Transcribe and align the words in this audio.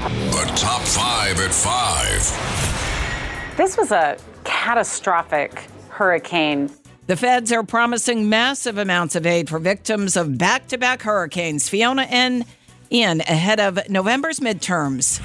The 0.00 0.50
top 0.56 0.80
five 0.80 1.38
at 1.40 1.52
five. 1.52 3.56
This 3.58 3.76
was 3.76 3.92
a 3.92 4.16
catastrophic 4.44 5.68
hurricane. 5.90 6.70
The 7.06 7.16
feds 7.16 7.52
are 7.52 7.62
promising 7.62 8.30
massive 8.30 8.78
amounts 8.78 9.14
of 9.14 9.26
aid 9.26 9.50
for 9.50 9.58
victims 9.58 10.16
of 10.16 10.38
back 10.38 10.68
to 10.68 10.78
back 10.78 11.02
hurricanes, 11.02 11.68
Fiona 11.68 12.06
and 12.08 12.46
Ian, 12.90 13.20
ahead 13.20 13.60
of 13.60 13.78
November's 13.90 14.40
midterms. 14.40 15.20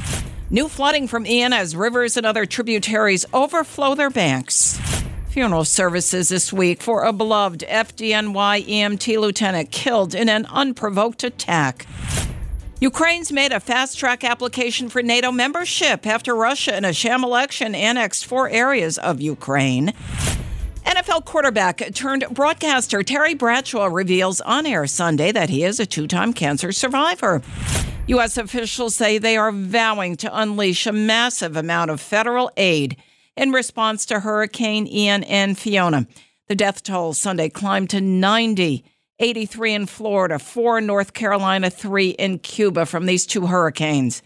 New 0.50 0.68
flooding 0.68 1.08
from 1.08 1.26
Ian 1.26 1.54
as 1.54 1.74
rivers 1.74 2.18
and 2.18 2.26
other 2.26 2.46
tributaries 2.46 3.26
overflow 3.34 3.96
their 3.96 4.10
banks. 4.10 4.78
Funeral 5.30 5.64
services 5.64 6.28
this 6.28 6.52
week 6.52 6.82
for 6.82 7.04
a 7.04 7.14
beloved 7.14 7.62
FDNY 7.62 8.68
EMT 8.68 9.22
lieutenant 9.22 9.72
killed 9.72 10.14
in 10.14 10.28
an 10.28 10.46
unprovoked 10.48 11.24
attack. 11.24 11.88
Ukraine's 12.86 13.32
made 13.32 13.52
a 13.52 13.60
fast 13.60 13.98
track 13.98 14.24
application 14.24 14.90
for 14.90 15.02
NATO 15.02 15.32
membership 15.32 16.06
after 16.06 16.36
Russia, 16.36 16.78
in 16.78 16.86
a 16.86 16.94
sham 16.94 17.24
election, 17.24 17.74
annexed 17.74 18.28
four 18.28 18.48
areas 18.48 19.00
of 19.00 19.20
Ukraine. 19.20 19.92
NFL 20.86 21.26
quarterback 21.26 21.82
turned 21.96 22.28
broadcaster 22.30 23.02
Terry 23.02 23.34
Bradshaw 23.34 23.88
reveals 23.88 24.40
on 24.42 24.68
air 24.68 24.86
Sunday 24.86 25.32
that 25.32 25.50
he 25.50 25.64
is 25.64 25.80
a 25.80 25.88
two 25.88 26.06
time 26.06 26.32
cancer 26.32 26.72
survivor. 26.72 27.42
U.S. 28.06 28.38
officials 28.38 28.96
say 28.96 29.18
they 29.18 29.36
are 29.36 29.52
vowing 29.52 30.16
to 30.18 30.40
unleash 30.40 30.86
a 30.86 30.92
massive 30.92 31.56
amount 31.56 31.90
of 31.90 32.00
federal 32.00 32.52
aid 32.56 32.98
in 33.36 33.52
response 33.52 34.06
to 34.06 34.20
Hurricane 34.20 34.86
Ian 34.86 35.24
and 35.24 35.58
Fiona. 35.58 36.06
The 36.50 36.56
death 36.56 36.84
toll 36.84 37.14
Sunday 37.14 37.50
climbed 37.50 37.90
to 37.90 38.00
90. 38.00 38.86
83 39.20 39.74
in 39.74 39.86
Florida, 39.86 40.40
4 40.40 40.80
in 40.80 40.86
North 40.86 41.14
Carolina, 41.14 41.70
3 41.70 42.10
in 42.10 42.40
Cuba 42.40 42.86
from 42.86 43.06
these 43.06 43.26
two 43.26 43.48
hurricanes. 43.48 44.22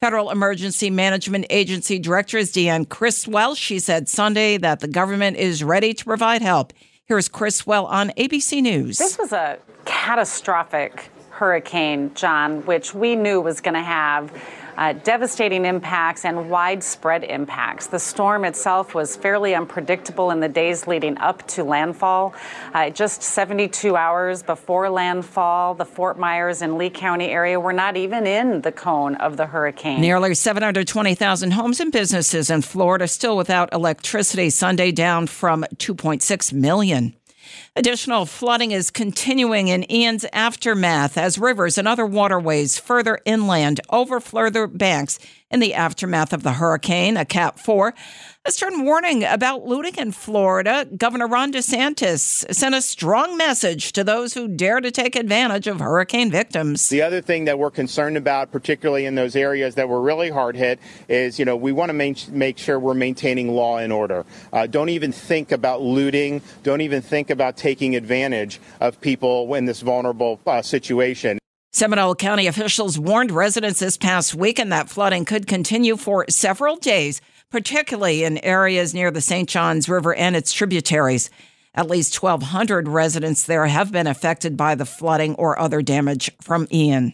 Federal 0.00 0.30
Emergency 0.30 0.90
Management 0.90 1.46
Agency 1.48 2.00
Director 2.00 2.38
is 2.38 2.52
Deanne 2.52 2.88
Criswell. 2.88 3.54
She 3.54 3.78
said 3.78 4.08
Sunday 4.08 4.56
that 4.56 4.80
the 4.80 4.88
government 4.88 5.36
is 5.36 5.62
ready 5.62 5.94
to 5.94 6.04
provide 6.04 6.42
help. 6.42 6.72
Here's 7.04 7.28
Criswell 7.28 7.86
on 7.86 8.10
ABC 8.10 8.60
News. 8.62 8.98
This 8.98 9.16
was 9.16 9.32
a 9.32 9.58
catastrophic 9.84 11.08
hurricane, 11.30 12.12
John, 12.14 12.66
which 12.66 12.94
we 12.94 13.14
knew 13.14 13.40
was 13.40 13.60
going 13.60 13.74
to 13.74 13.82
have 13.82 14.32
uh, 14.76 14.92
devastating 14.92 15.64
impacts 15.64 16.24
and 16.24 16.50
widespread 16.50 17.24
impacts. 17.24 17.86
The 17.86 17.98
storm 17.98 18.44
itself 18.44 18.94
was 18.94 19.16
fairly 19.16 19.54
unpredictable 19.54 20.30
in 20.30 20.40
the 20.40 20.48
days 20.48 20.86
leading 20.86 21.18
up 21.18 21.46
to 21.48 21.64
landfall. 21.64 22.34
Uh, 22.74 22.90
just 22.90 23.22
72 23.22 23.96
hours 23.96 24.42
before 24.42 24.90
landfall, 24.90 25.74
the 25.74 25.84
Fort 25.84 26.18
Myers 26.18 26.62
and 26.62 26.78
Lee 26.78 26.90
County 26.90 27.26
area 27.26 27.58
were 27.58 27.72
not 27.72 27.96
even 27.96 28.26
in 28.26 28.60
the 28.62 28.72
cone 28.72 29.16
of 29.16 29.36
the 29.36 29.46
hurricane. 29.46 30.00
Nearly 30.00 30.34
720,000 30.34 31.52
homes 31.52 31.80
and 31.80 31.92
businesses 31.92 32.50
in 32.50 32.62
Florida 32.62 33.08
still 33.08 33.36
without 33.36 33.72
electricity 33.72 34.50
Sunday, 34.50 34.92
down 34.92 35.26
from 35.26 35.64
2.6 35.76 36.52
million. 36.52 37.14
Additional 37.74 38.26
flooding 38.26 38.70
is 38.72 38.90
continuing 38.90 39.68
in 39.68 39.90
Ian's 39.90 40.26
aftermath 40.34 41.16
as 41.16 41.38
rivers 41.38 41.78
and 41.78 41.88
other 41.88 42.04
waterways 42.04 42.78
further 42.78 43.18
inland 43.24 43.80
overflow 43.88 44.50
their 44.50 44.66
banks 44.66 45.18
in 45.50 45.60
the 45.60 45.74
aftermath 45.74 46.32
of 46.32 46.42
the 46.42 46.52
hurricane, 46.52 47.16
a 47.16 47.24
Cat 47.24 47.58
4. 47.58 47.94
A 48.44 48.50
stern 48.50 48.84
warning 48.84 49.22
about 49.22 49.64
looting 49.64 49.94
in 49.98 50.10
Florida. 50.10 50.84
Governor 50.96 51.28
Ron 51.28 51.52
DeSantis 51.52 52.52
sent 52.52 52.74
a 52.74 52.82
strong 52.82 53.36
message 53.36 53.92
to 53.92 54.02
those 54.02 54.34
who 54.34 54.48
dare 54.48 54.80
to 54.80 54.90
take 54.90 55.14
advantage 55.14 55.68
of 55.68 55.78
hurricane 55.78 56.28
victims. 56.28 56.88
The 56.88 57.02
other 57.02 57.20
thing 57.20 57.44
that 57.44 57.60
we're 57.60 57.70
concerned 57.70 58.16
about, 58.16 58.50
particularly 58.50 59.06
in 59.06 59.14
those 59.14 59.36
areas 59.36 59.76
that 59.76 59.88
were 59.88 60.00
really 60.02 60.28
hard 60.28 60.56
hit, 60.56 60.80
is 61.08 61.38
you 61.38 61.44
know 61.44 61.54
we 61.54 61.70
want 61.70 61.90
to 61.90 62.32
make 62.32 62.58
sure 62.58 62.80
we're 62.80 62.94
maintaining 62.94 63.54
law 63.54 63.76
and 63.78 63.92
order. 63.92 64.26
Uh, 64.52 64.66
don't 64.66 64.88
even 64.88 65.12
think 65.12 65.52
about 65.52 65.80
looting. 65.80 66.42
Don't 66.64 66.80
even 66.80 67.00
think 67.00 67.30
about 67.30 67.56
taking 67.62 67.96
advantage 67.96 68.60
of 68.80 69.00
people 69.00 69.54
in 69.54 69.64
this 69.64 69.80
vulnerable 69.80 70.40
uh, 70.46 70.60
situation. 70.60 71.38
Seminole 71.72 72.14
County 72.14 72.46
officials 72.46 72.98
warned 72.98 73.30
residents 73.30 73.80
this 73.80 73.96
past 73.96 74.34
weekend 74.34 74.70
that 74.72 74.90
flooding 74.90 75.24
could 75.24 75.46
continue 75.46 75.96
for 75.96 76.26
several 76.28 76.76
days 76.76 77.22
particularly 77.52 78.24
in 78.24 78.38
areas 78.38 78.94
near 78.94 79.10
the 79.10 79.20
St. 79.20 79.48
Johns 79.48 79.88
River 79.88 80.14
and 80.14 80.34
its 80.34 80.52
tributaries. 80.52 81.30
At 81.74 81.88
least 81.88 82.20
1,200 82.20 82.88
residents 82.88 83.44
there 83.44 83.66
have 83.66 83.92
been 83.92 84.06
affected 84.06 84.56
by 84.56 84.74
the 84.74 84.86
flooding 84.86 85.34
or 85.36 85.58
other 85.58 85.82
damage 85.82 86.30
from 86.40 86.66
Ian. 86.72 87.12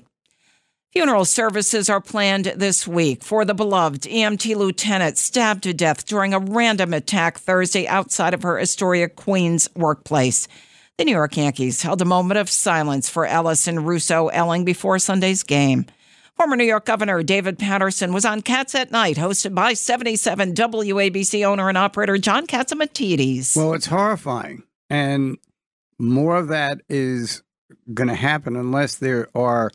Funeral 0.99 1.25
services 1.25 1.89
are 1.89 2.01
planned 2.01 2.47
this 2.57 2.85
week 2.85 3.23
for 3.23 3.45
the 3.45 3.55
beloved 3.55 4.03
EMT 4.03 4.57
lieutenant 4.57 5.17
stabbed 5.17 5.63
to 5.63 5.73
death 5.73 6.05
during 6.05 6.35
a 6.35 6.41
random 6.41 6.93
attack 6.93 7.39
Thursday 7.39 7.87
outside 7.87 8.35
of 8.35 8.43
her 8.43 8.59
Astoria, 8.59 9.09
Queens 9.09 9.69
workplace. 9.77 10.49
The 10.97 11.05
New 11.05 11.13
York 11.13 11.37
Yankees 11.37 11.83
held 11.83 12.03
a 12.03 12.05
moment 12.05 12.39
of 12.39 12.51
silence 12.51 13.09
for 13.09 13.25
Alison 13.25 13.85
Russo 13.85 14.27
Elling 14.27 14.65
before 14.65 14.99
Sunday's 14.99 15.45
game. 15.45 15.87
Former 16.37 16.57
New 16.57 16.65
York 16.65 16.85
Governor 16.85 17.23
David 17.23 17.61
Paterson 17.61 18.13
was 18.13 18.25
on 18.25 18.43
Cats 18.43 18.75
at 18.75 18.91
Night, 18.91 19.19
hosted 19.19 19.55
by 19.55 19.75
77 19.75 20.53
WABC 20.55 21.47
owner 21.47 21.69
and 21.69 21.79
operator 21.79 22.19
John 22.19 22.45
Catsimatidis. 22.45 23.57
Well, 23.57 23.75
it's 23.75 23.87
horrifying. 23.87 24.65
And 24.91 25.39
more 25.97 26.35
of 26.35 26.49
that 26.49 26.81
is 26.89 27.45
going 27.95 28.09
to 28.09 28.17
happen 28.17 28.57
unless 28.57 28.97
there 28.97 29.29
are 29.37 29.71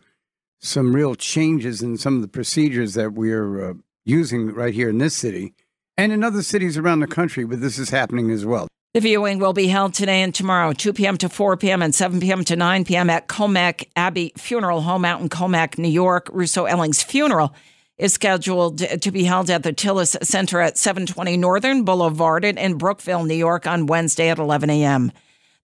some 0.63 0.95
real 0.95 1.13
changes 1.13 1.81
in 1.81 1.97
some 1.97 2.15
of 2.15 2.21
the 2.21 2.27
procedures 2.27 2.93
that 2.93 3.13
we're 3.13 3.71
uh, 3.71 3.73
using 4.05 4.53
right 4.53 4.73
here 4.73 4.89
in 4.89 4.97
this 4.97 5.13
city 5.13 5.53
and 5.97 6.11
in 6.11 6.23
other 6.23 6.41
cities 6.41 6.77
around 6.77 7.01
the 7.01 7.07
country, 7.07 7.43
but 7.43 7.59
this 7.61 7.77
is 7.77 7.89
happening 7.89 8.31
as 8.31 8.45
well. 8.45 8.67
The 8.93 9.01
viewing 9.01 9.39
will 9.39 9.53
be 9.53 9.67
held 9.67 9.93
today 9.93 10.21
and 10.21 10.33
tomorrow, 10.33 10.71
2 10.71 10.93
p.m. 10.93 11.17
to 11.17 11.27
4 11.27 11.57
p.m. 11.57 11.81
and 11.81 11.93
7 11.93 12.19
p.m. 12.19 12.43
to 12.45 12.55
9 12.55 12.85
p.m. 12.85 13.09
at 13.09 13.27
Commack 13.27 13.89
Abbey 13.95 14.31
Funeral 14.37 14.81
Home 14.81 15.03
out 15.03 15.19
in 15.19 15.29
Commack, 15.29 15.77
New 15.77 15.89
York. 15.89 16.29
Russo 16.31 16.65
Elling's 16.65 17.03
funeral 17.03 17.53
is 17.97 18.13
scheduled 18.13 18.77
to 18.77 19.11
be 19.11 19.23
held 19.23 19.49
at 19.49 19.63
the 19.63 19.73
Tilles 19.73 20.15
Center 20.21 20.61
at 20.61 20.77
720 20.77 21.37
Northern 21.37 21.83
Boulevard 21.83 22.45
in 22.45 22.77
Brookville, 22.77 23.23
New 23.25 23.35
York 23.35 23.67
on 23.67 23.87
Wednesday 23.87 24.29
at 24.29 24.39
11 24.39 24.69
a.m. 24.69 25.11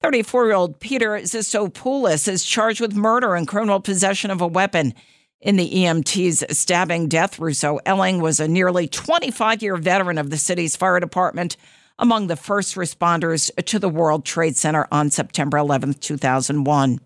34 0.01 0.45
year 0.45 0.55
old 0.55 0.79
Peter 0.79 1.09
Zisopoulos 1.17 2.27
is 2.27 2.45
charged 2.45 2.79
with 2.79 2.95
murder 2.95 3.35
and 3.35 3.47
criminal 3.47 3.81
possession 3.81 4.31
of 4.31 4.41
a 4.41 4.47
weapon. 4.47 4.93
In 5.41 5.55
the 5.55 5.69
EMT's 5.69 6.57
stabbing 6.57 7.07
death, 7.07 7.39
Russo 7.39 7.79
Elling 7.85 8.21
was 8.21 8.39
a 8.39 8.47
nearly 8.47 8.87
25 8.87 9.61
year 9.61 9.77
veteran 9.77 10.17
of 10.17 10.29
the 10.29 10.37
city's 10.37 10.75
fire 10.75 10.99
department 10.99 11.57
among 11.97 12.27
the 12.27 12.37
first 12.37 12.75
responders 12.75 13.51
to 13.65 13.77
the 13.77 13.89
World 13.89 14.23
Trade 14.23 14.55
Center 14.55 14.87
on 14.91 15.09
September 15.09 15.57
11, 15.57 15.95
2001. 15.95 16.99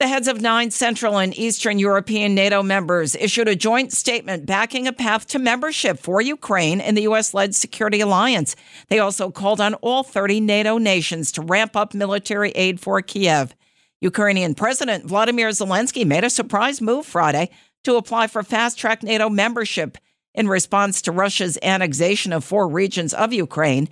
The 0.00 0.08
heads 0.08 0.28
of 0.28 0.40
nine 0.40 0.70
Central 0.70 1.18
and 1.18 1.38
Eastern 1.38 1.78
European 1.78 2.34
NATO 2.34 2.62
members 2.62 3.14
issued 3.14 3.48
a 3.48 3.54
joint 3.54 3.92
statement 3.92 4.46
backing 4.46 4.86
a 4.86 4.94
path 4.94 5.26
to 5.26 5.38
membership 5.38 5.98
for 5.98 6.22
Ukraine 6.22 6.80
in 6.80 6.94
the 6.94 7.02
U.S. 7.02 7.34
led 7.34 7.54
security 7.54 8.00
alliance. 8.00 8.56
They 8.88 8.98
also 8.98 9.30
called 9.30 9.60
on 9.60 9.74
all 9.74 10.02
30 10.02 10.40
NATO 10.40 10.78
nations 10.78 11.30
to 11.32 11.42
ramp 11.42 11.76
up 11.76 11.92
military 11.92 12.50
aid 12.52 12.80
for 12.80 13.02
Kiev. 13.02 13.54
Ukrainian 14.00 14.54
President 14.54 15.04
Vladimir 15.04 15.50
Zelensky 15.50 16.06
made 16.06 16.24
a 16.24 16.30
surprise 16.30 16.80
move 16.80 17.04
Friday 17.04 17.50
to 17.84 17.96
apply 17.96 18.28
for 18.28 18.42
fast 18.42 18.78
track 18.78 19.02
NATO 19.02 19.28
membership 19.28 19.98
in 20.34 20.48
response 20.48 21.02
to 21.02 21.12
Russia's 21.12 21.58
annexation 21.62 22.32
of 22.32 22.42
four 22.42 22.66
regions 22.68 23.12
of 23.12 23.34
Ukraine. 23.34 23.86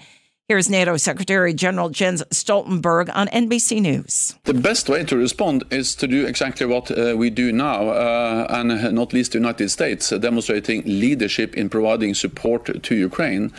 Here's 0.50 0.70
NATO 0.70 0.96
Secretary 0.96 1.52
General 1.52 1.90
Jens 1.90 2.22
Stoltenberg 2.30 3.10
on 3.14 3.28
NBC 3.28 3.82
News. 3.82 4.34
The 4.44 4.54
best 4.54 4.88
way 4.88 5.04
to 5.04 5.14
respond 5.14 5.64
is 5.70 5.94
to 5.96 6.06
do 6.08 6.24
exactly 6.24 6.64
what 6.64 6.90
uh, 6.90 7.14
we 7.18 7.28
do 7.28 7.52
now, 7.52 7.90
uh, 7.90 8.46
and 8.48 8.94
not 8.94 9.12
least 9.12 9.32
the 9.32 9.38
United 9.38 9.68
States, 9.68 10.10
uh, 10.10 10.16
demonstrating 10.16 10.84
leadership 10.86 11.54
in 11.54 11.68
providing 11.68 12.14
support 12.14 12.82
to 12.82 12.94
Ukraine. 12.94 13.52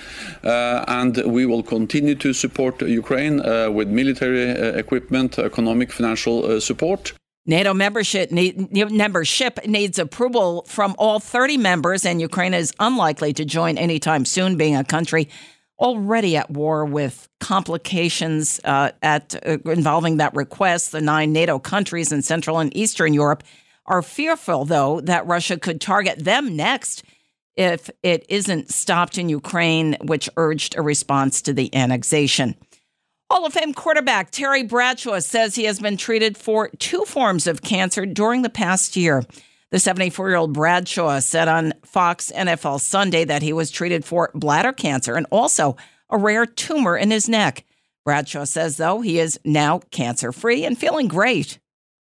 Uh, 0.44 0.84
and 0.88 1.18
we 1.28 1.46
will 1.46 1.62
continue 1.62 2.16
to 2.16 2.34
support 2.34 2.82
Ukraine 2.82 3.40
uh, 3.42 3.70
with 3.70 3.88
military 3.88 4.50
uh, 4.50 4.76
equipment, 4.76 5.38
economic, 5.38 5.92
financial 5.92 6.60
support. 6.60 7.14
NATO 7.46 7.76
membership, 7.76 8.32
need, 8.32 8.72
membership 8.92 9.60
needs 9.68 10.00
approval 10.00 10.64
from 10.68 10.96
all 10.98 11.20
30 11.20 11.58
members, 11.58 12.04
and 12.04 12.20
Ukraine 12.20 12.56
is 12.56 12.74
unlikely 12.80 13.34
to 13.34 13.46
join 13.46 13.78
anytime 13.78 14.26
soon, 14.26 14.58
being 14.58 14.76
a 14.76 14.84
country 14.84 15.30
already 15.80 16.36
at 16.36 16.52
war 16.52 16.86
with 16.86 17.30
complications 17.40 18.60
uh, 18.64 18.92
at 19.02 19.36
uh, 19.46 19.58
involving 19.66 20.18
that 20.18 20.36
request. 20.36 20.92
The 20.92 21.02
nine 21.02 21.32
NATO 21.32 21.60
countries 21.60 22.12
in 22.12 22.22
Central 22.22 22.60
and 22.60 22.76
Eastern 22.76 23.14
Europe 23.14 23.44
are 23.86 24.02
fearful, 24.02 24.66
though, 24.66 25.02
that 25.02 25.26
Russia 25.26 25.58
could 25.58 25.82
target 25.82 26.24
them 26.24 26.56
next 26.56 27.04
if 27.56 27.90
it 28.04 28.26
isn't 28.30 28.70
stopped 28.70 29.18
in 29.18 29.30
Ukraine, 29.30 29.98
which 30.02 30.30
urged 30.38 30.78
a 30.78 30.82
response 30.82 31.42
to 31.42 31.54
the 31.54 31.74
annexation. 31.76 32.56
Hall 33.30 33.46
of 33.46 33.54
Fame 33.54 33.74
quarterback 33.74 34.32
Terry 34.32 34.64
Bradshaw 34.64 35.20
says 35.20 35.56
he 35.56 35.66
has 35.66 35.80
been 35.80 35.98
treated 35.98 36.38
for 36.38 36.70
two 36.80 37.06
forms 37.06 37.48
of 37.48 37.62
cancer 37.62 38.06
during 38.06 38.42
the 38.42 38.50
past 38.50 38.96
year. 38.96 39.24
The 39.72 39.80
74 39.80 40.30
year 40.30 40.38
old 40.38 40.54
Bradshaw 40.54 41.20
said 41.20 41.48
on 41.48 41.74
Fox 41.86 42.32
NFL 42.36 42.80
Sunday 42.82 43.24
that 43.26 43.44
he 43.44 43.54
was 43.54 43.70
treated 43.70 44.04
for 44.04 44.32
bladder 44.34 44.74
cancer 44.74 45.16
and 45.16 45.28
also 45.30 45.78
a 46.10 46.18
rare 46.18 46.48
tumor 46.48 46.98
in 46.98 47.12
his 47.12 47.30
neck. 47.30 47.66
Bradshaw 48.04 48.46
says, 48.46 48.78
though, 48.78 49.02
he 49.02 49.20
is 49.20 49.40
now 49.46 49.80
cancer 49.92 50.32
free 50.32 50.66
and 50.66 50.76
feeling 50.76 51.08
great. 51.08 51.60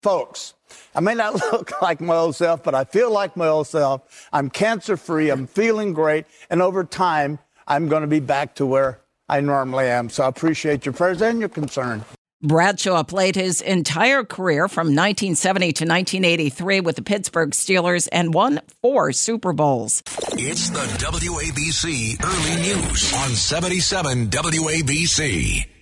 Folks, 0.02 0.54
I 0.94 1.00
may 1.00 1.14
not 1.14 1.34
look 1.52 1.82
like 1.82 2.00
my 2.00 2.16
old 2.16 2.36
self, 2.36 2.62
but 2.62 2.74
I 2.74 2.84
feel 2.84 3.10
like 3.10 3.36
my 3.36 3.48
old 3.48 3.66
self. 3.66 4.28
I'm 4.32 4.48
cancer 4.48 4.96
free. 4.96 5.28
I'm 5.28 5.46
feeling 5.46 5.92
great. 5.92 6.24
And 6.48 6.62
over 6.62 6.84
time, 6.84 7.38
I'm 7.68 7.88
going 7.88 8.00
to 8.00 8.08
be 8.08 8.20
back 8.20 8.54
to 8.56 8.66
where 8.66 9.00
I 9.28 9.40
normally 9.40 9.88
am. 9.88 10.08
So 10.08 10.24
I 10.24 10.28
appreciate 10.28 10.86
your 10.86 10.94
prayers 10.94 11.20
and 11.20 11.38
your 11.38 11.50
concern. 11.50 12.02
Bradshaw 12.42 13.04
played 13.04 13.36
his 13.36 13.60
entire 13.60 14.24
career 14.24 14.66
from 14.66 14.88
1970 14.88 15.66
to 15.74 15.84
1983 15.84 16.80
with 16.80 16.96
the 16.96 17.02
Pittsburgh 17.02 17.50
Steelers 17.50 18.08
and 18.10 18.34
won 18.34 18.60
four 18.80 19.12
Super 19.12 19.52
Bowls. 19.52 20.02
It's 20.32 20.70
the 20.70 20.80
WABC 20.98 22.18
Early 22.24 22.62
News 22.62 23.12
on 23.14 23.30
77 23.30 24.28
WABC. 24.30 25.81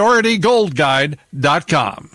PriorityGoldGuide.com. 0.00 2.08